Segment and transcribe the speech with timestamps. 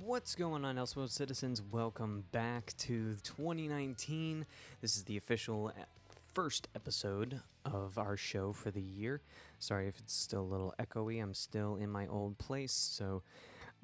[0.00, 1.62] What's going on, Elseworld citizens?
[1.62, 4.44] Welcome back to 2019.
[4.80, 5.84] This is the official uh,
[6.32, 9.20] first episode of our show for the year.
[9.60, 11.22] Sorry if it's still a little echoey.
[11.22, 13.22] I'm still in my old place, so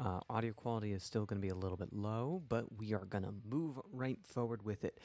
[0.04, 3.04] uh, audio quality is still going to be a little bit low, but we are
[3.04, 4.98] going to move right forward with it.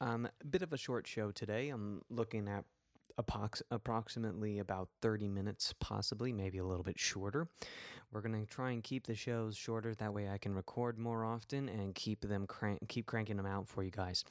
[0.00, 1.68] Um, a bit of a short show today.
[1.68, 2.64] I'm looking at
[3.18, 7.48] approx- approximately about 30 minutes, possibly, maybe a little bit shorter.
[8.10, 9.94] We're going to try and keep the shows shorter.
[9.94, 13.68] That way I can record more often and keep them crank- keep cranking them out
[13.68, 14.24] for you guys.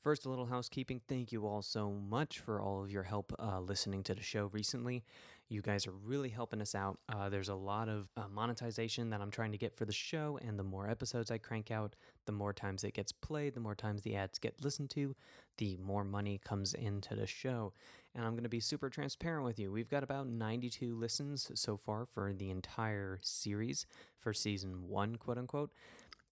[0.00, 1.00] First, a little housekeeping.
[1.08, 4.50] Thank you all so much for all of your help uh, listening to the show
[4.52, 5.02] recently.
[5.48, 6.98] You guys are really helping us out.
[7.08, 10.38] Uh, there's a lot of uh, monetization that I'm trying to get for the show,
[10.44, 11.94] and the more episodes I crank out,
[12.26, 15.14] the more times it gets played, the more times the ads get listened to,
[15.58, 17.72] the more money comes into the show.
[18.16, 19.70] And I'm going to be super transparent with you.
[19.70, 23.84] We've got about 92 listens so far for the entire series
[24.18, 25.70] for season one, quote unquote.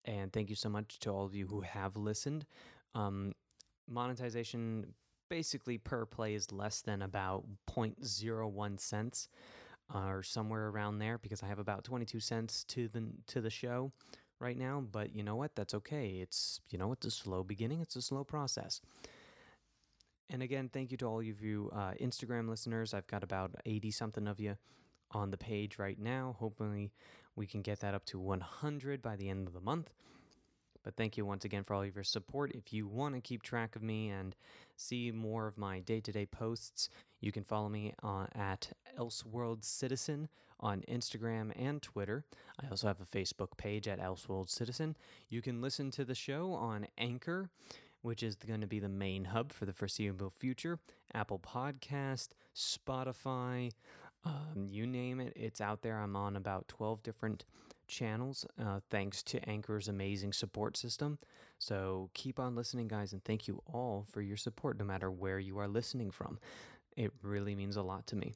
[0.07, 2.47] And thank you so much to all of you who have listened.
[2.95, 3.35] Um,
[3.87, 4.95] monetization
[5.29, 9.29] basically per play is less than about 0.01 cents
[9.95, 13.51] uh, or somewhere around there because I have about 22 cents to the to the
[13.51, 13.93] show
[14.39, 17.81] right now but you know what that's okay it's you know it's a slow beginning
[17.81, 18.81] it's a slow process
[20.31, 23.91] and again thank you to all of you uh, Instagram listeners I've got about 80
[23.91, 24.57] something of you
[25.11, 26.93] on the page right now hopefully
[27.37, 29.91] we can get that up to 100 by the end of the month
[30.85, 32.53] but thank you once again for all of your support.
[32.53, 34.37] If you want to keep track of me and
[34.77, 39.65] see more of my day to day posts, you can follow me uh, at Elseworld
[39.65, 40.29] Citizen
[40.61, 42.25] on Instagram and Twitter.
[42.63, 44.95] I also have a Facebook page at Elseworld Citizen.
[45.31, 47.49] You can listen to the show on Anchor
[48.05, 50.79] which is going to be the main hub for the foreseeable future.
[51.15, 53.71] Apple Podcast, Spotify,
[54.27, 55.99] um, you name it, it's out there.
[55.99, 57.45] I'm on about 12 different
[57.89, 61.19] channels uh, thanks to Anchor's amazing support system.
[61.59, 65.39] So keep on listening, guys, and thank you all for your support, no matter where
[65.39, 66.39] you are listening from.
[66.97, 68.35] It really means a lot to me.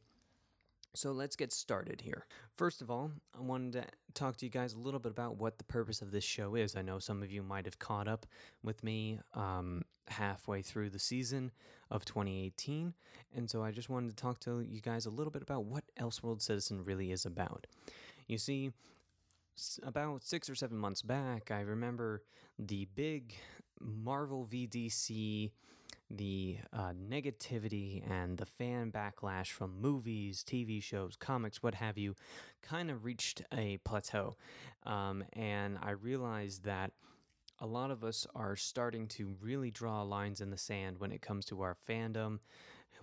[0.94, 2.26] So let's get started here.
[2.56, 3.84] First of all, I wanted to
[4.14, 6.76] talk to you guys a little bit about what the purpose of this show is.
[6.76, 8.26] I know some of you might have caught up
[8.62, 11.52] with me um, halfway through the season
[11.90, 12.94] of 2018,
[13.36, 15.84] and so I just wanted to talk to you guys a little bit about what
[16.00, 17.66] Elseworld Citizen really is about.
[18.26, 18.72] You see,
[19.82, 22.22] about six or seven months back, I remember
[22.58, 23.34] the big
[23.80, 25.50] Marvel VDC
[26.10, 32.14] the uh, negativity and the fan backlash from movies, TV shows, comics, what have you,
[32.62, 34.36] kind of reached a plateau.
[34.84, 36.92] Um, and I realized that
[37.60, 41.22] a lot of us are starting to really draw lines in the sand when it
[41.22, 42.38] comes to our fandom,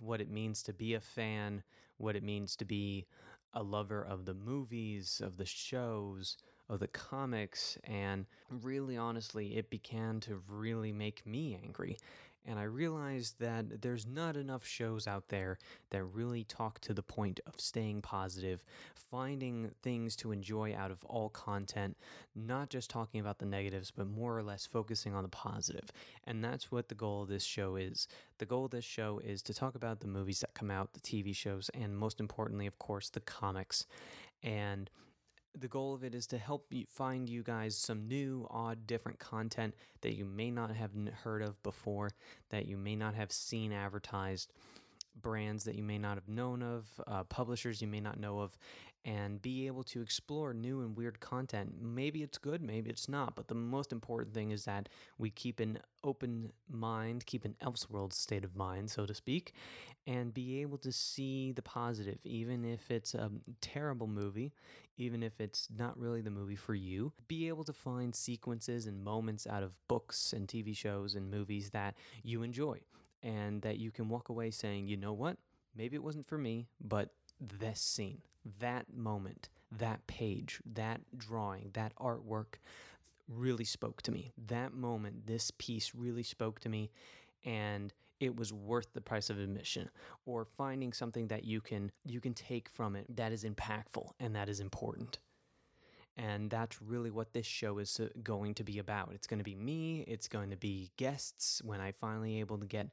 [0.00, 1.62] what it means to be a fan,
[1.98, 3.06] what it means to be
[3.54, 6.36] a lover of the movies, of the shows,
[6.68, 11.96] of the comics, and really honestly, it began to really make me angry.
[12.46, 15.58] And I realized that there's not enough shows out there
[15.90, 18.64] that really talk to the point of staying positive,
[18.94, 21.96] finding things to enjoy out of all content,
[22.34, 25.90] not just talking about the negatives, but more or less focusing on the positive.
[26.24, 28.06] And that's what the goal of this show is.
[28.38, 31.00] The goal of this show is to talk about the movies that come out, the
[31.00, 33.86] TV shows, and most importantly, of course, the comics.
[34.42, 34.88] And
[35.60, 39.18] the goal of it is to help you find you guys some new, odd, different
[39.18, 40.90] content that you may not have
[41.24, 42.10] heard of before,
[42.50, 44.52] that you may not have seen advertised
[45.20, 48.56] brands that you may not have known of, uh, publishers you may not know of,
[49.06, 51.72] and be able to explore new and weird content.
[51.80, 55.60] Maybe it's good, maybe it's not, but the most important thing is that we keep
[55.60, 59.52] an open mind, keep an Elseworld state of mind, so to speak,
[60.08, 63.30] and be able to see the positive, even if it's a
[63.60, 64.52] terrible movie,
[64.96, 67.12] even if it's not really the movie for you.
[67.28, 71.70] Be able to find sequences and moments out of books and TV shows and movies
[71.70, 71.94] that
[72.24, 72.80] you enjoy
[73.22, 75.36] and that you can walk away saying, you know what?
[75.76, 77.10] Maybe it wasn't for me, but
[77.40, 78.22] this scene,
[78.60, 82.54] that moment, that page, that drawing, that artwork
[83.28, 84.32] really spoke to me.
[84.46, 86.90] That moment, this piece really spoke to me
[87.44, 89.90] and it was worth the price of admission
[90.24, 94.34] or finding something that you can you can take from it that is impactful and
[94.34, 95.18] that is important.
[96.16, 99.10] And that's really what this show is uh, going to be about.
[99.12, 102.66] It's going to be me, it's going to be guests when I finally able to
[102.66, 102.88] get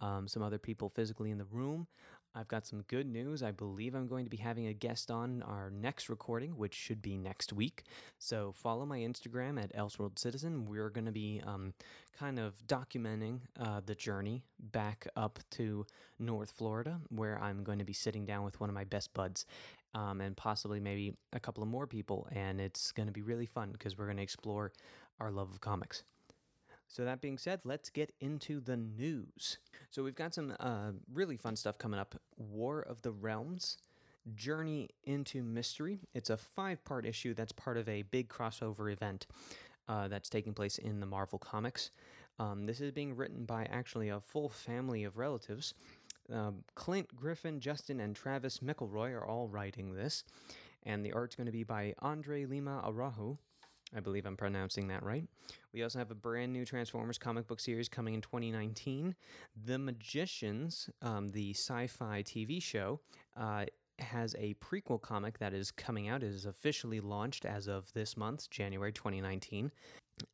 [0.00, 1.86] um, some other people physically in the room.
[2.34, 3.42] I've got some good news.
[3.42, 7.02] I believe I'm going to be having a guest on our next recording, which should
[7.02, 7.84] be next week.
[8.18, 10.66] So follow my Instagram at Elseworld Citizen.
[10.66, 11.72] We're going to be um,
[12.16, 15.86] kind of documenting uh, the journey back up to
[16.18, 19.46] North Florida, where I'm going to be sitting down with one of my best buds
[19.94, 22.28] um, and possibly maybe a couple of more people.
[22.32, 24.72] And it's going to be really fun because we're going to explore
[25.20, 26.04] our love of comics.
[26.90, 29.58] So, that being said, let's get into the news.
[29.90, 33.76] So, we've got some uh, really fun stuff coming up War of the Realms,
[34.34, 36.00] Journey into Mystery.
[36.14, 39.26] It's a five part issue that's part of a big crossover event
[39.86, 41.90] uh, that's taking place in the Marvel Comics.
[42.38, 45.74] Um, this is being written by actually a full family of relatives.
[46.32, 50.24] Uh, Clint Griffin, Justin, and Travis McElroy are all writing this,
[50.84, 53.38] and the art's going to be by Andre Lima Araujo.
[53.96, 55.24] I believe I'm pronouncing that right.
[55.72, 59.14] We also have a brand new Transformers comic book series coming in 2019.
[59.64, 63.00] The Magicians, um, the sci fi TV show,
[63.34, 63.64] uh,
[63.98, 66.22] has a prequel comic that is coming out.
[66.22, 69.72] It is officially launched as of this month, January 2019.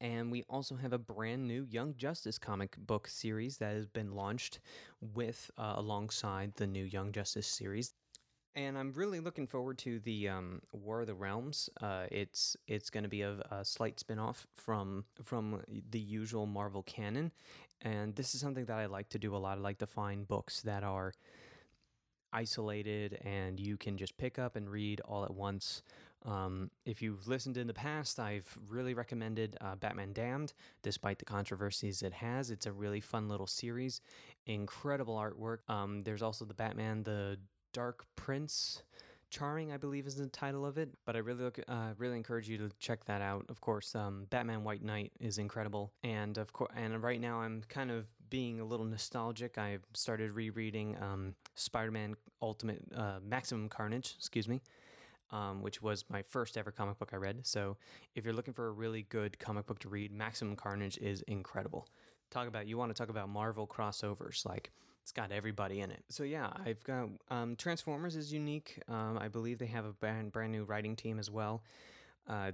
[0.01, 4.15] And we also have a brand new Young Justice comic book series that has been
[4.15, 4.61] launched
[5.01, 7.93] with uh, alongside the new Young Justice series.
[8.57, 11.69] And I'm really looking forward to the um, War of the Realms.
[11.81, 15.61] Uh, it's it's going to be a, a slight spinoff from from
[15.91, 17.33] the usual Marvel canon,
[17.83, 19.59] and this is something that I like to do a lot.
[19.59, 21.15] I like to find books that are
[22.35, 25.83] isolated and you can just pick up and read all at once.
[26.25, 31.25] Um, if you've listened in the past, I've really recommended uh, Batman Damned, despite the
[31.25, 32.51] controversies it has.
[32.51, 34.01] It's a really fun little series,
[34.47, 35.59] incredible artwork.
[35.69, 37.39] Um, there's also the Batman, the
[37.73, 38.83] Dark Prince.
[39.31, 40.91] Charming, I believe, is the title of it.
[41.05, 43.45] But I really look, uh, really encourage you to check that out.
[43.49, 47.63] Of course, um, Batman White Knight is incredible, and of course, and right now I'm
[47.69, 49.59] kind of being a little nostalgic.
[49.59, 54.63] I started rereading um, Spider-Man Ultimate uh, Maximum Carnage, excuse me,
[55.31, 57.47] um, which was my first ever comic book I read.
[57.47, 57.77] So
[58.15, 61.89] if you're looking for a really good comic book to read, Maximum Carnage is incredible.
[62.31, 64.73] Talk about you want to talk about Marvel crossovers like
[65.03, 66.03] it's got everybody in it.
[66.09, 68.81] So yeah, I've got um, Transformers is unique.
[68.89, 71.63] Um, I believe they have a brand brand new writing team as well.
[72.27, 72.53] Uh,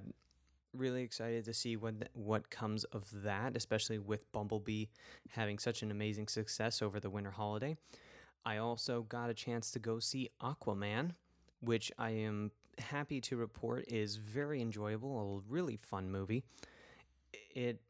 [0.73, 4.87] really excited to see what what comes of that, especially with Bumblebee
[5.31, 7.77] having such an amazing success over the winter holiday.
[8.45, 11.13] I also got a chance to go see Aquaman,
[11.61, 12.51] which I am
[12.81, 16.45] happy to report is very enjoyable, a really fun movie.
[17.55, 17.81] It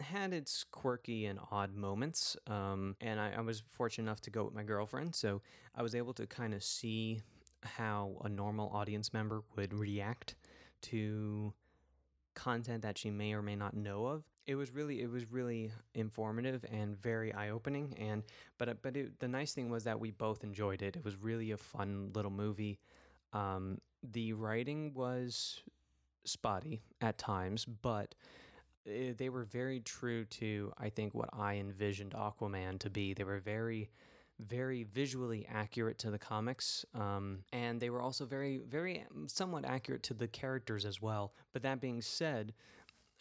[0.00, 4.44] had its quirky and odd moments, um, and I, I was fortunate enough to go
[4.44, 5.42] with my girlfriend, so
[5.74, 7.20] I was able to kind of see
[7.62, 10.36] how a normal audience member would react
[10.82, 11.52] to
[12.34, 14.22] content that she may or may not know of.
[14.46, 17.94] It was really it was really informative and very eye opening.
[17.98, 18.22] And
[18.56, 20.96] but but it, the nice thing was that we both enjoyed it.
[20.96, 22.78] It was really a fun little movie.
[23.32, 25.60] Um, the writing was
[26.24, 28.14] spotty at times, but
[28.86, 33.14] eh, they were very true to I think what I envisioned Aquaman to be.
[33.14, 33.90] They were very
[34.40, 40.02] very visually accurate to the comics, um, and they were also very, very somewhat accurate
[40.04, 41.32] to the characters as well.
[41.52, 42.54] But that being said,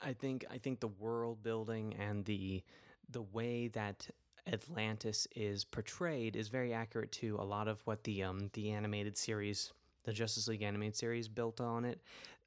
[0.02, 2.64] I think I think the world building and the
[3.10, 4.08] the way that
[4.46, 9.18] Atlantis is portrayed is very accurate to a lot of what the um, the animated
[9.18, 9.74] series,
[10.08, 12.02] the Justice League animated series, built on it.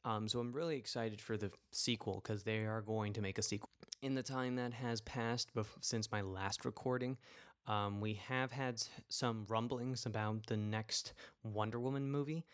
[0.05, 3.43] Um, so I'm really excited for the sequel because they are going to make a
[3.43, 3.69] sequel.
[4.03, 7.19] In the time that has passed bef- since my last recording,
[7.67, 11.13] um, we have had some rumblings about the next
[11.45, 12.47] Wonder Woman movie.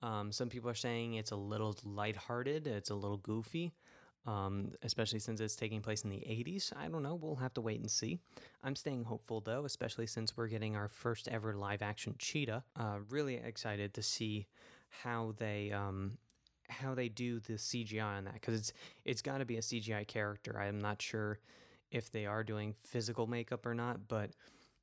[0.00, 3.72] Um, some people are saying it's a little lighthearted, it's a little goofy,
[4.26, 6.72] um, especially since it's taking place in the 80s.
[6.76, 8.18] I don't know, we'll have to wait and see.
[8.62, 12.62] I'm staying hopeful though, especially since we're getting our first ever live action cheetah.
[12.78, 14.46] Uh, really excited to see
[14.88, 16.18] how they um,
[16.68, 18.72] how they do the CGI on that because it's
[19.04, 20.60] it's got to be a CGI character.
[20.60, 21.38] I'm not sure
[21.90, 24.30] if they are doing physical makeup or not, but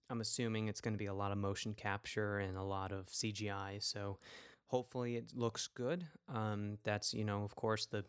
[0.10, 3.08] I'm assuming it's going to be a lot of motion capture and a lot of
[3.08, 3.82] CGI.
[3.82, 4.18] So
[4.66, 6.06] hopefully it looks good.
[6.28, 8.04] Um, that's, you know, of course, the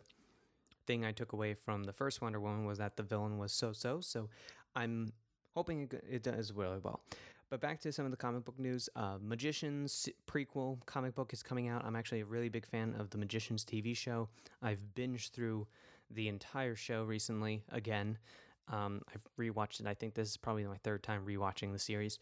[0.91, 3.73] thing I took away from the first Wonder Woman was that the villain was so
[3.73, 4.01] so.
[4.01, 4.29] So
[4.75, 5.13] I'm
[5.55, 7.01] hoping it, does really well.
[7.49, 8.89] But back to some of the comic book news.
[8.97, 11.85] Uh, Magicians prequel comic book is coming out.
[11.85, 14.29] I'm actually a really big fan of the Magicians TV show.
[14.63, 15.69] I've binged through
[16.11, 18.19] the entire show recently again.
[18.67, 19.87] Um, I've rewatched it.
[19.87, 22.19] I think this is probably my third time rewatching the series.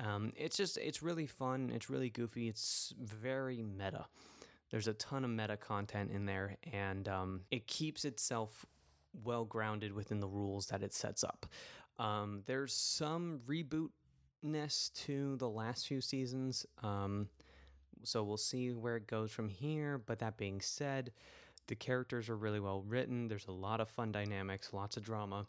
[0.00, 1.70] Um, it's just it's really fun.
[1.72, 2.48] It's really goofy.
[2.48, 4.06] It's very meta.
[4.70, 8.66] There's a ton of meta content in there, and um, it keeps itself
[9.24, 11.46] well grounded within the rules that it sets up.
[11.98, 17.28] Um, there's some rebootness to the last few seasons, um,
[18.04, 19.98] so we'll see where it goes from here.
[19.98, 21.12] But that being said,
[21.66, 23.28] the characters are really well written.
[23.28, 25.46] There's a lot of fun dynamics, lots of drama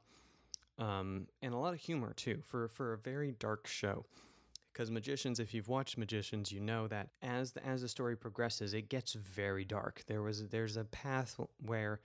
[0.79, 4.05] um, and a lot of humor too for for a very dark show.
[4.73, 8.73] Because magicians if you've watched magicians you know that as the, as the story progresses
[8.73, 11.99] it gets very dark there was there's a path where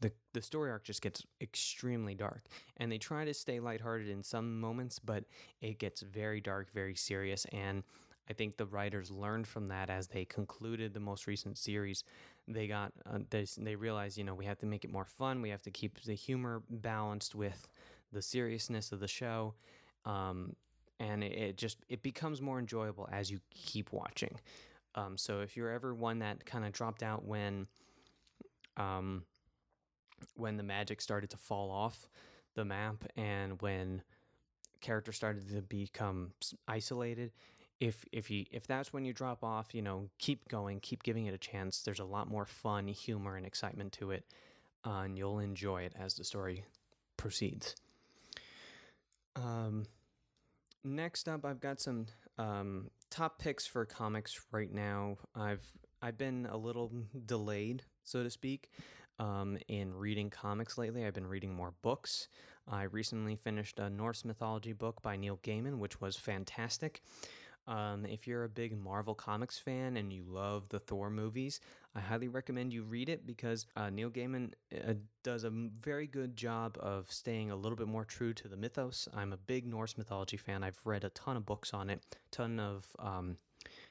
[0.00, 2.44] the the story arc just gets extremely dark
[2.78, 5.24] and they try to stay lighthearted in some moments but
[5.60, 7.82] it gets very dark very serious and
[8.30, 12.04] I think the writers learned from that as they concluded the most recent series.
[12.46, 15.42] They got uh, they they realized you know we have to make it more fun.
[15.42, 17.68] We have to keep the humor balanced with
[18.12, 19.54] the seriousness of the show,
[20.04, 20.54] um,
[21.00, 24.38] and it, just it becomes more enjoyable as you keep watching.
[24.94, 27.66] Um, so if you're ever one that kind of dropped out when
[28.76, 29.24] um,
[30.34, 32.08] when the magic started to fall off
[32.54, 34.02] the map and when
[34.80, 36.32] characters started to become
[36.66, 37.32] isolated
[37.80, 41.26] if if you if that's when you drop off you know keep going keep giving
[41.26, 44.24] it a chance there's a lot more fun humor and excitement to it
[44.86, 46.64] uh, and you'll enjoy it as the story
[47.16, 47.76] proceeds
[49.36, 49.84] um,
[50.84, 52.06] next up i've got some
[52.38, 55.64] um, top picks for comics right now i've
[56.00, 56.90] i've been a little
[57.26, 58.70] delayed so to speak
[59.20, 61.04] um, in reading comics lately.
[61.04, 62.28] I've been reading more books.
[62.66, 67.02] I recently finished a Norse mythology book by Neil Gaiman, which was fantastic.
[67.66, 71.60] Um, if you're a big Marvel Comics fan and you love the Thor movies,
[71.94, 76.36] I highly recommend you read it because uh, Neil Gaiman uh, does a very good
[76.36, 79.08] job of staying a little bit more true to the mythos.
[79.14, 80.64] I'm a big Norse mythology fan.
[80.64, 83.36] I've read a ton of books on it, ton of um,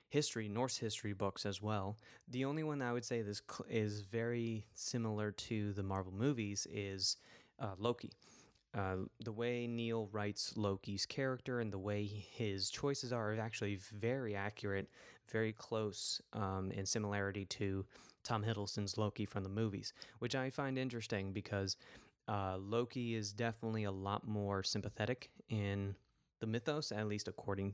[0.10, 1.98] history, Norse history books as well.
[2.28, 7.18] The only one I would say this is very similar to the Marvel movies is
[7.60, 8.12] uh, Loki.
[8.78, 13.80] Uh, the way Neil writes Loki's character and the way his choices are is actually
[13.94, 14.90] very accurate,
[15.32, 17.86] very close um, in similarity to
[18.24, 21.78] Tom Hiddleston's Loki from the movies, which I find interesting because
[22.28, 25.96] uh, Loki is definitely a lot more sympathetic in
[26.40, 27.74] the mythos, at least according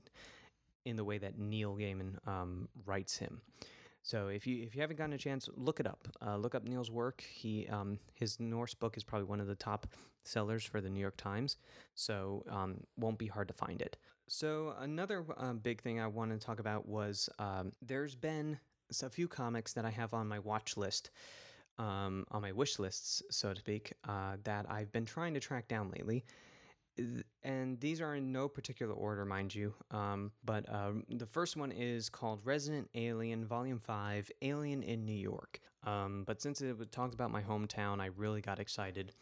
[0.86, 3.42] in the way that Neil Gaiman um, writes him.
[4.06, 6.08] So if you if you haven't gotten a chance, look it up.
[6.24, 7.24] Uh, look up Neil's work.
[7.28, 9.88] He um, his Norse book is probably one of the top
[10.24, 11.58] sellers for the New York Times,
[11.96, 13.98] so um, won't be hard to find it.
[14.28, 18.60] So another uh, big thing I wanted to talk about was um, there's been
[19.02, 21.10] a few comics that I have on my watch list,
[21.80, 25.68] um, on my wish lists, so to speak, uh, that I've been trying to track
[25.68, 26.26] down lately
[27.44, 29.74] and these are in no particular order, mind you.
[29.92, 35.14] Um, but um, the first one is called Resident Alien Volume 5 Alien in New
[35.16, 35.60] York.
[35.84, 39.14] Um, but since it talked about my hometown, I really got excited.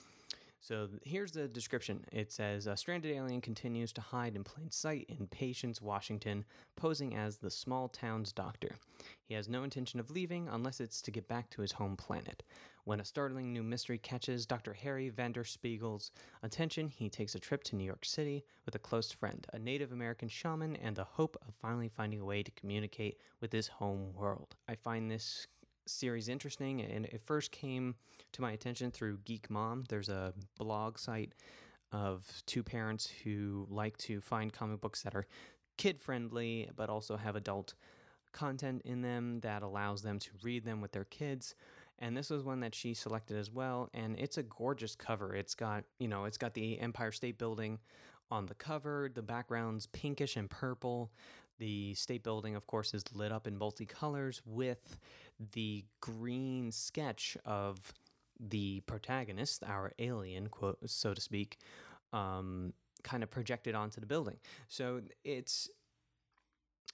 [0.63, 2.05] So here's the description.
[2.13, 6.45] It says A stranded alien continues to hide in plain sight in Patience, Washington,
[6.77, 8.77] posing as the small town's doctor.
[9.25, 12.43] He has no intention of leaving unless it's to get back to his home planet.
[12.85, 14.71] When a startling new mystery catches Dr.
[14.71, 16.11] Harry Vanderspiegel's
[16.43, 19.91] attention, he takes a trip to New York City with a close friend, a Native
[19.91, 24.13] American shaman, and the hope of finally finding a way to communicate with his home
[24.13, 24.55] world.
[24.69, 25.47] I find this
[25.85, 27.95] series interesting, and it first came
[28.31, 29.83] to my attention through Geek Mom.
[29.89, 31.33] There's a blog site
[31.93, 35.27] of two parents who like to find comic books that are
[35.77, 37.75] kid friendly but also have adult
[38.31, 41.55] content in them that allows them to read them with their kids
[41.99, 45.53] and this was one that she selected as well and it's a gorgeous cover it's
[45.53, 47.77] got you know it's got the empire state building
[48.31, 51.11] on the cover the background's pinkish and purple
[51.63, 54.99] the state building of course is lit up in multicolors with
[55.53, 57.93] the green sketch of
[58.37, 61.59] the protagonist our alien quote so to speak
[62.11, 64.35] um, kind of projected onto the building
[64.67, 65.69] so it's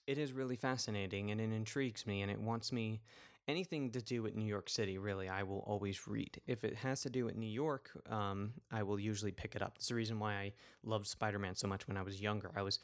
[0.05, 3.01] it is really fascinating and it intrigues me and it wants me
[3.47, 6.39] anything to do with New York City, really, I will always read.
[6.45, 9.73] If it has to do with New York, um, I will usually pick it up.
[9.77, 12.51] It's the reason why I loved Spider Man so much when I was younger.
[12.55, 12.77] I was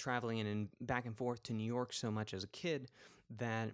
[0.00, 2.90] traveling in and back and forth to New York so much as a kid
[3.38, 3.70] that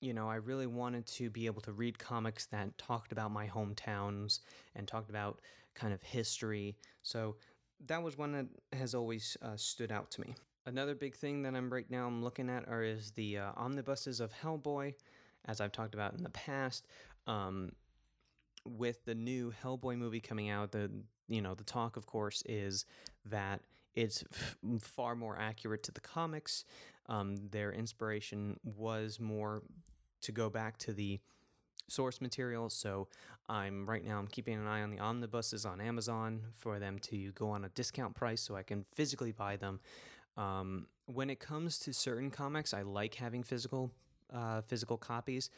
[0.00, 3.46] you know, I really wanted to be able to read comics that talked about my
[3.46, 4.40] hometowns
[4.74, 5.40] and talked about
[5.74, 6.76] kind of history.
[7.04, 7.36] So
[7.86, 8.46] that was one that
[8.76, 10.34] has always uh, stood out to me.
[10.66, 14.18] Another big thing that I'm right now I'm looking at are is the uh, omnibuses
[14.18, 14.94] of Hellboy
[15.46, 16.86] as I've talked about in the past.
[17.28, 17.70] Um,
[18.64, 20.90] with the new Hellboy movie coming out, the
[21.28, 22.84] you know the talk, of course, is
[23.26, 23.60] that
[23.94, 26.64] it's f- far more accurate to the comics.
[27.08, 29.62] Um, their inspiration was more
[30.22, 31.20] to go back to the
[31.88, 32.70] source material.
[32.70, 33.08] So
[33.48, 37.32] I'm right now I'm keeping an eye on the omnibuses on Amazon for them to
[37.32, 39.80] go on a discount price so I can physically buy them.
[40.36, 43.90] Um, when it comes to certain comics, I like having physical
[44.32, 45.50] uh, physical copies.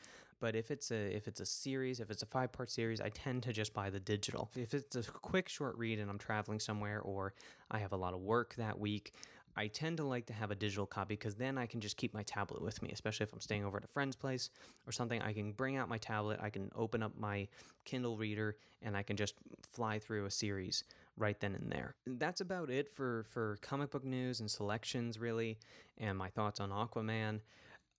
[0.45, 3.09] But if it's a if it's a series, if it's a five part series, I
[3.09, 4.51] tend to just buy the digital.
[4.55, 7.33] If it's a quick short read and I'm traveling somewhere or
[7.71, 9.15] I have a lot of work that week,
[9.57, 12.13] I tend to like to have a digital copy because then I can just keep
[12.13, 14.51] my tablet with me, especially if I'm staying over at a friend's place
[14.87, 15.23] or something.
[15.23, 17.49] I can bring out my tablet, I can open up my
[17.87, 19.37] Kindle reader, and I can just
[19.73, 20.85] fly through a series
[21.17, 21.95] right then and there.
[22.07, 25.57] That's about it for, for comic book news and selections, really,
[25.97, 27.41] and my thoughts on Aquaman.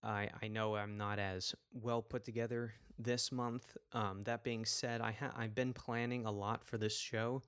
[0.05, 3.75] I, I know I'm not as well put together this month.
[3.93, 7.41] Um, that being said, I ha- I've been planning a lot for this show.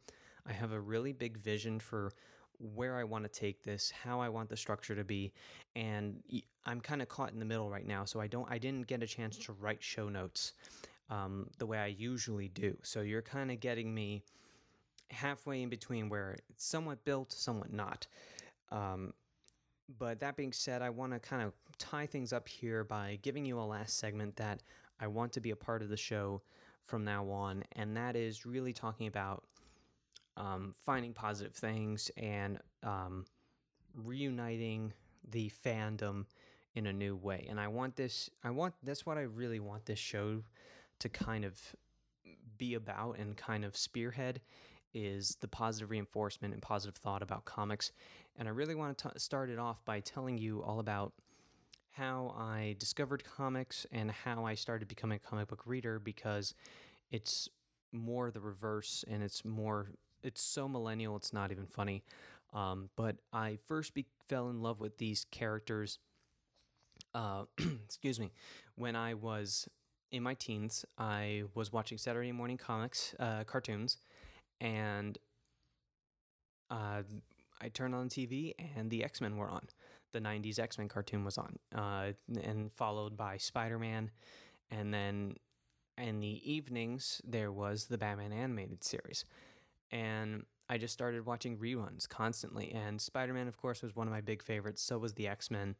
[0.45, 2.11] I have a really big vision for
[2.59, 5.31] where I want to take this, how I want the structure to be,
[5.75, 6.21] and
[6.65, 8.03] I'm kind of caught in the middle right now.
[8.05, 10.53] So I don't, I didn't get a chance to write show notes
[11.09, 12.75] um, the way I usually do.
[12.81, 14.23] So you're kind of getting me
[15.11, 18.07] halfway in between where it's somewhat built, somewhat not.
[18.71, 19.13] Um,
[19.99, 23.45] but that being said, I want to kind of tie things up here by giving
[23.45, 24.61] you a last segment that
[24.99, 26.41] I want to be a part of the show
[26.81, 29.43] from now on, and that is really talking about
[30.35, 33.25] um, finding positive things and um,
[33.95, 34.93] reuniting
[35.29, 36.25] the fandom
[36.75, 37.45] in a new way.
[37.49, 40.43] And I want this, I want, that's what I really want this show
[40.99, 41.59] to kind of
[42.57, 44.41] be about and kind of spearhead
[44.93, 47.91] is the positive reinforcement and positive thought about comics.
[48.37, 51.13] And I really want to t- start it off by telling you all about
[51.91, 56.53] how I discovered comics and how I started becoming a comic book reader because
[57.11, 57.49] it's
[57.91, 59.87] more the reverse and it's more
[60.23, 62.03] it's so millennial it's not even funny.
[62.53, 65.99] Um, but i first be- fell in love with these characters
[67.13, 67.43] uh,
[67.85, 68.31] excuse me
[68.75, 69.67] when i was
[70.11, 70.85] in my teens.
[70.97, 73.97] I was watching saturday morning comics uh, cartoons
[74.61, 75.17] and
[76.69, 77.03] uh,
[77.61, 79.67] I turned on TV and the X Men were on.
[80.13, 84.11] The 90s X Men cartoon was on, uh, and followed by Spider Man.
[84.71, 85.35] And then
[85.97, 89.25] in the evenings, there was the Batman animated series.
[89.91, 92.71] And I just started watching reruns constantly.
[92.71, 94.81] And Spider Man, of course, was one of my big favorites.
[94.81, 95.75] So was the X Men.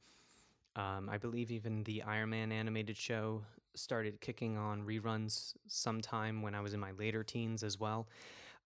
[0.76, 3.44] Um, I believe even the Iron Man animated show
[3.76, 8.08] started kicking on reruns sometime when I was in my later teens as well.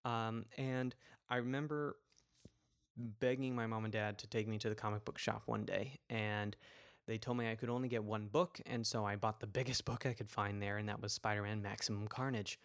[0.06, 0.96] Um, and
[1.30, 1.96] I remember
[2.98, 6.00] begging my mom and dad to take me to the comic book shop one day.
[6.10, 6.56] And
[7.08, 8.60] they told me I could only get one book.
[8.66, 11.44] And so I bought the biggest book I could find there, and that was Spider
[11.44, 12.60] Man Maximum Carnage.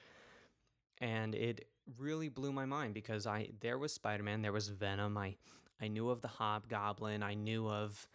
[0.98, 5.16] And it really blew my mind because I there was Spider Man, there was Venom.
[5.16, 5.36] I,
[5.80, 8.08] I knew of the Hobgoblin, I knew of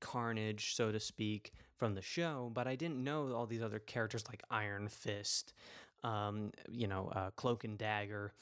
[0.00, 4.24] Carnage, so to speak, from the show, but I didn't know all these other characters
[4.28, 5.52] like Iron Fist,
[6.02, 8.32] um, you know, uh, Cloak and Dagger,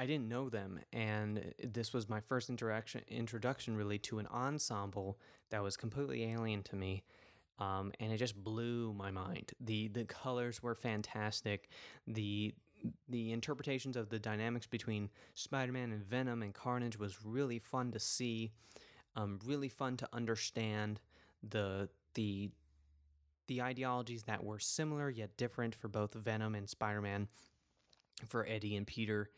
[0.00, 5.18] I didn't know them, and this was my first interaction introduction really to an ensemble
[5.50, 7.02] that was completely alien to me.
[7.58, 9.52] Um, and it just blew my mind.
[9.60, 11.68] the The colors were fantastic.
[12.06, 12.54] the
[13.10, 17.92] The interpretations of the dynamics between Spider Man and Venom and Carnage was really fun
[17.92, 18.52] to see.
[19.16, 21.00] Um, really fun to understand
[21.46, 22.48] the the
[23.48, 27.28] the ideologies that were similar yet different for both Venom and Spider Man,
[28.28, 29.28] for Eddie and Peter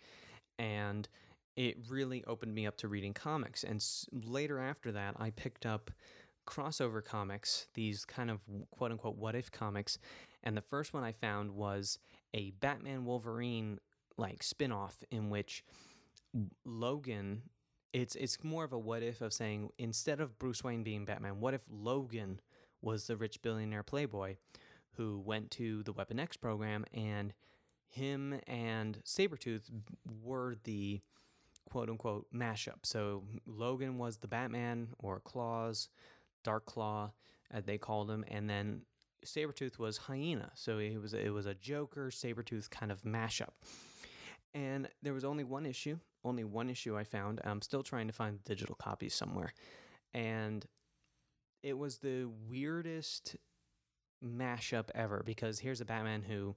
[0.58, 1.08] and
[1.56, 3.62] it really opened me up to reading comics.
[3.64, 5.90] And s- later after that, I picked up
[6.46, 9.98] crossover comics, these kind of quote unquote what if comics.
[10.42, 11.98] And the first one I found was
[12.34, 13.78] a Batman Wolverine
[14.16, 15.64] like spin-off in which
[16.64, 17.42] Logan
[17.92, 21.40] it's it's more of a what if of saying instead of Bruce Wayne being Batman,
[21.40, 22.40] what if Logan
[22.80, 24.36] was the rich billionaire playboy
[24.96, 27.32] who went to the Weapon X program and
[27.92, 29.70] him and Sabretooth
[30.22, 31.00] were the
[31.70, 32.84] quote unquote mashup.
[32.84, 35.88] So Logan was the Batman or Claws,
[36.44, 37.12] Dark Claw,
[37.50, 38.82] as they called him, and then
[39.24, 40.50] Sabretooth was Hyena.
[40.54, 43.50] So it was it was a Joker Sabretooth kind of mashup.
[44.54, 47.40] And there was only one issue, only one issue I found.
[47.44, 49.54] I'm still trying to find digital copies somewhere.
[50.12, 50.66] And
[51.62, 53.36] it was the weirdest
[54.22, 56.54] mashup ever because here's a Batman who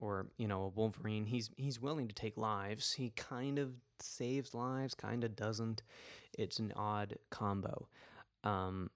[0.00, 2.92] or you know a Wolverine, he's he's willing to take lives.
[2.94, 5.82] He kind of saves lives, kind of doesn't.
[6.36, 7.88] It's an odd combo,
[8.44, 8.90] um,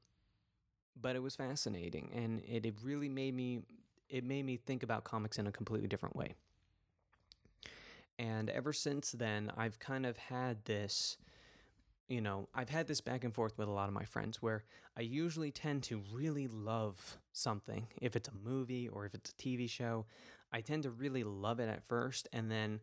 [1.01, 3.63] but it was fascinating, and it, it really made me
[4.09, 6.35] it made me think about comics in a completely different way.
[8.19, 11.17] And ever since then, I've kind of had this
[12.11, 14.65] you know, I've had this back and forth with a lot of my friends where
[14.99, 17.87] I usually tend to really love something.
[18.03, 20.07] If it's a movie or if it's a TV show,
[20.53, 22.29] I tend to really love it at first.
[22.33, 22.81] And then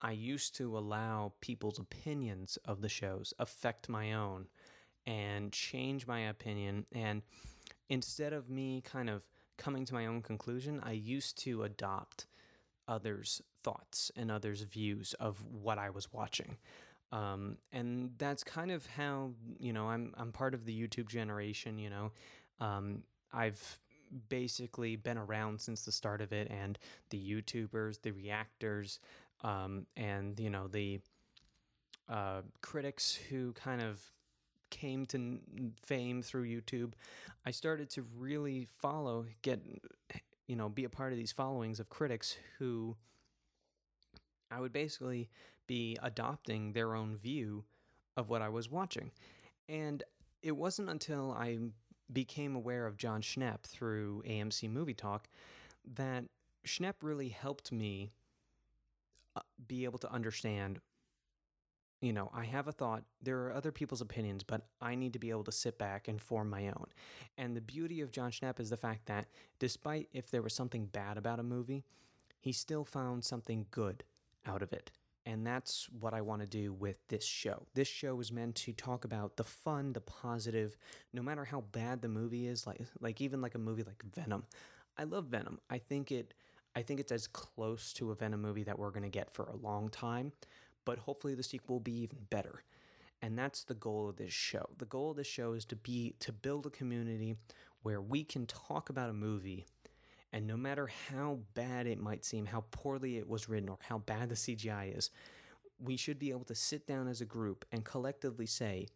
[0.00, 4.46] I used to allow people's opinions of the shows affect my own
[5.06, 6.86] and change my opinion.
[6.92, 7.22] And
[7.90, 9.22] instead of me kind of
[9.58, 12.26] coming to my own conclusion, I used to adopt
[12.88, 16.56] others' thoughts and others' views of what I was watching.
[17.12, 21.78] Um, and that's kind of how you know I'm I'm part of the YouTube generation.
[21.78, 22.12] You know,
[22.60, 23.78] um, I've
[24.28, 26.78] basically been around since the start of it, and
[27.10, 29.00] the YouTubers, the reactors,
[29.42, 31.00] um, and you know the
[32.08, 34.00] uh, critics who kind of
[34.70, 35.38] came to
[35.82, 36.92] fame through YouTube,
[37.44, 39.60] I started to really follow, get,
[40.46, 42.96] you know, be a part of these followings of critics who
[44.50, 45.28] I would basically
[45.66, 47.64] be adopting their own view
[48.16, 49.10] of what I was watching.
[49.68, 50.02] And
[50.42, 51.58] it wasn't until I
[52.12, 55.28] became aware of Jon Schnepp through AMC Movie Talk
[55.94, 56.24] that
[56.66, 58.12] Schnepp really helped me
[59.34, 60.80] uh, be able to understand
[62.02, 65.18] you know, I have a thought, there are other people's opinions, but I need to
[65.18, 66.86] be able to sit back and form my own.
[67.38, 69.28] And the beauty of Jon Schnepp is the fact that
[69.58, 71.84] despite if there was something bad about a movie,
[72.38, 74.04] he still found something good
[74.46, 74.90] out of it.
[75.24, 77.66] And that's what I want to do with this show.
[77.74, 80.76] This show is meant to talk about the fun, the positive,
[81.12, 84.44] no matter how bad the movie is, like like even like a movie like Venom.
[84.96, 85.58] I love Venom.
[85.68, 86.34] I think it
[86.76, 89.46] I think it's as close to a Venom movie that we're going to get for
[89.46, 90.32] a long time
[90.86, 92.62] but hopefully the sequel will be even better.
[93.20, 94.70] And that's the goal of this show.
[94.78, 97.36] The goal of this show is to be to build a community
[97.82, 99.66] where we can talk about a movie
[100.36, 103.96] and no matter how bad it might seem, how poorly it was written or how
[103.96, 105.08] bad the CGI is,
[105.82, 108.86] we should be able to sit down as a group and collectively say,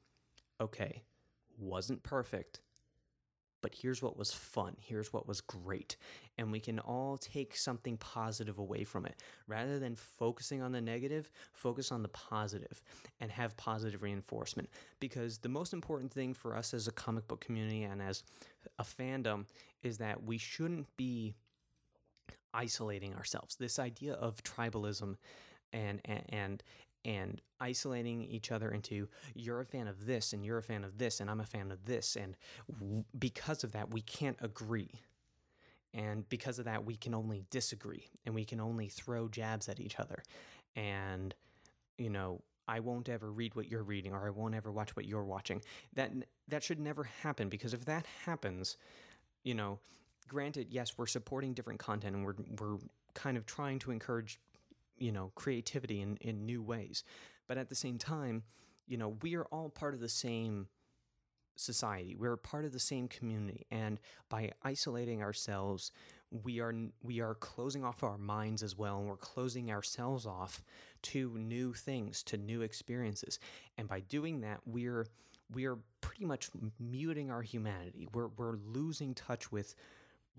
[0.61, 1.03] okay,
[1.57, 2.61] wasn't perfect,
[3.62, 4.77] but here's what was fun.
[4.81, 5.96] Here's what was great.
[6.38, 9.16] And we can all take something positive away from it.
[9.46, 12.83] Rather than focusing on the negative, focus on the positive
[13.20, 14.68] and have positive reinforcement.
[14.99, 18.23] Because the most important thing for us as a comic book community and as
[18.79, 19.46] a fandom
[19.83, 21.35] is that we shouldn't be
[22.53, 23.57] isolating ourselves.
[23.57, 25.16] This idea of tribalism
[25.73, 26.62] and and and,
[27.04, 30.98] and isolating each other into you're a fan of this and you're a fan of
[30.98, 32.36] this and I'm a fan of this and
[32.80, 34.90] w- because of that we can't agree.
[35.92, 39.80] And because of that we can only disagree and we can only throw jabs at
[39.80, 40.22] each other.
[40.76, 41.34] And
[41.98, 45.04] you know, I won't ever read what you're reading or I won't ever watch what
[45.04, 45.62] you're watching.
[45.94, 46.12] That
[46.48, 48.76] that should never happen because if that happens,
[49.42, 49.80] you know,
[50.28, 52.78] granted, yes, we're supporting different content and we're we're
[53.14, 54.38] kind of trying to encourage
[55.00, 57.02] you know creativity in, in new ways.
[57.48, 58.44] But at the same time
[58.86, 60.68] you know we are all part of the same
[61.60, 62.16] society.
[62.18, 63.66] We're part of the same community.
[63.70, 65.92] And by isolating ourselves
[66.44, 68.98] we are we are closing off our minds as well.
[68.98, 70.64] And we're closing ourselves off
[71.02, 73.38] to new things to new experiences.
[73.76, 75.06] And by doing that we're
[75.52, 78.08] we're pretty much muting our humanity.
[78.12, 79.74] We're we're losing touch with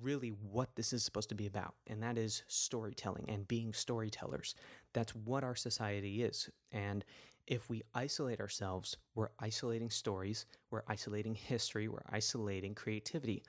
[0.02, 4.56] really what this is supposed to be about, and that is storytelling and being storytellers.
[4.94, 6.50] That's what our society is.
[6.72, 7.06] And
[7.48, 13.44] if we isolate ourselves, we're isolating stories, we're isolating history, we're isolating creativity,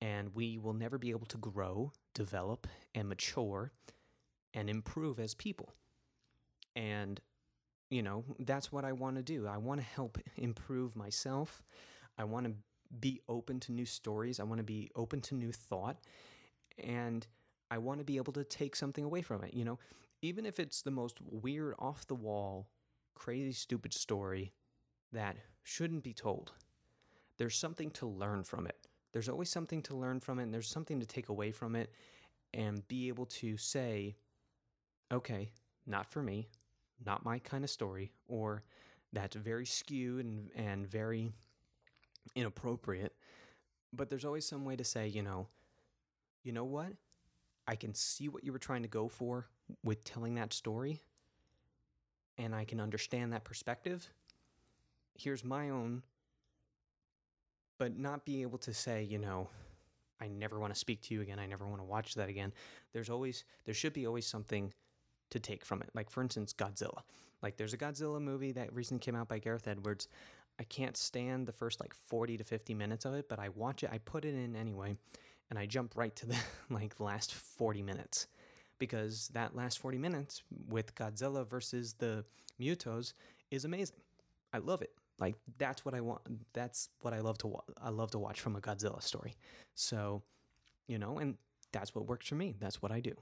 [0.00, 3.72] and we will never be able to grow, develop, and mature
[4.54, 5.74] and improve as people.
[6.74, 7.20] And,
[7.90, 9.46] you know, that's what I want to do.
[9.46, 11.62] I want to help improve myself.
[12.16, 12.52] I want to
[13.00, 14.40] be open to new stories.
[14.40, 15.98] I want to be open to new thought.
[16.78, 17.26] And
[17.70, 19.54] I want to be able to take something away from it.
[19.54, 19.78] You know,
[20.22, 22.68] even if it's the most weird, off the wall,
[23.14, 24.52] crazy, stupid story
[25.12, 26.52] that shouldn't be told,
[27.36, 28.76] there's something to learn from it.
[29.12, 31.92] There's always something to learn from it, and there's something to take away from it,
[32.52, 34.16] and be able to say,
[35.12, 35.50] okay,
[35.86, 36.48] not for me,
[37.04, 38.62] not my kind of story, or
[39.12, 41.32] that's very skewed and, and very
[42.34, 43.14] inappropriate.
[43.92, 45.48] But there's always some way to say, you know,
[46.42, 46.92] you know what?
[47.66, 49.46] I can see what you were trying to go for
[49.84, 51.02] with telling that story,
[52.38, 54.08] and I can understand that perspective.
[55.14, 56.02] Here's my own,
[57.78, 59.48] but not be able to say, you know,
[60.20, 61.38] I never want to speak to you again.
[61.38, 62.52] I never want to watch that again.
[62.92, 64.72] There's always, there should be always something
[65.30, 65.90] to take from it.
[65.94, 67.02] Like, for instance, Godzilla.
[67.42, 70.08] Like, there's a Godzilla movie that recently came out by Gareth Edwards.
[70.58, 73.84] I can't stand the first like 40 to 50 minutes of it, but I watch
[73.84, 74.96] it, I put it in anyway,
[75.50, 76.36] and I jump right to the
[76.70, 78.26] like last 40 minutes
[78.78, 82.24] because that last 40 minutes with Godzilla versus the
[82.60, 83.12] MUTOs
[83.50, 83.96] is amazing.
[84.52, 84.90] I love it.
[85.18, 86.20] Like that's what I want.
[86.52, 89.36] That's what I love to wa- I love to watch from a Godzilla story.
[89.74, 90.22] So,
[90.86, 91.36] you know, and
[91.72, 92.54] that's what works for me.
[92.60, 93.14] That's what I do.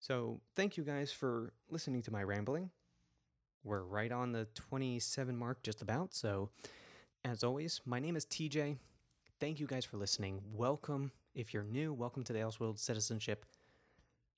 [0.00, 2.70] So, thank you guys for listening to my rambling.
[3.62, 6.14] We're right on the 27 mark, just about.
[6.14, 6.48] So,
[7.24, 8.78] as always, my name is TJ.
[9.38, 10.40] Thank you guys for listening.
[10.54, 11.12] Welcome.
[11.34, 13.44] If you're new, welcome to the Elseworld Citizenship.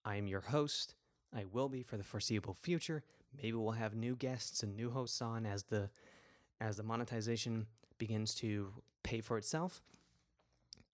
[0.04, 0.96] I am your host.
[1.34, 3.04] I will be for the foreseeable future.
[3.36, 5.88] Maybe we'll have new guests and new hosts on as the
[6.60, 7.66] as the monetization
[7.98, 8.72] begins to
[9.04, 9.82] pay for itself.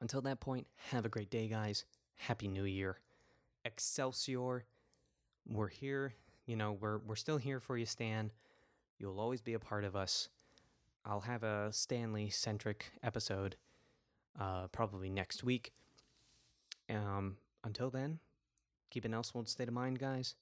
[0.00, 1.84] Until that point, have a great day, guys.
[2.14, 2.98] Happy New Year.
[3.64, 4.64] Excelsior.
[5.46, 6.14] We're here.
[6.48, 8.32] You know, we're we're still here for you, Stan.
[8.98, 10.30] You'll always be a part of us.
[11.04, 13.56] I'll have a Stan Lee centric episode
[14.40, 15.72] uh, probably next week.
[16.88, 18.20] Um, until then,
[18.90, 20.36] keep an Elseworld state of mind, guys.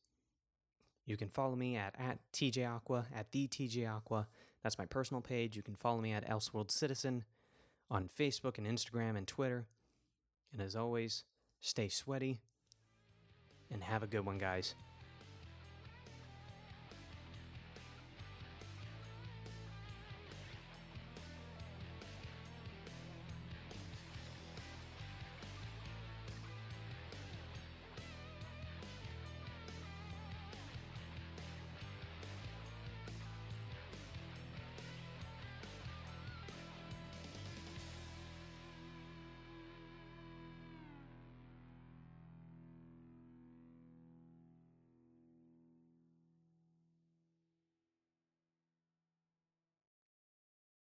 [1.06, 4.28] You can follow me at, at TJ Aqua, at the TJ Aqua.
[4.62, 5.56] That's my personal page.
[5.56, 7.24] You can follow me at Elseworld Citizen
[7.90, 9.66] on Facebook and Instagram and Twitter.
[10.52, 11.24] And as always,
[11.60, 12.38] stay sweaty
[13.72, 14.76] and have a good one, guys.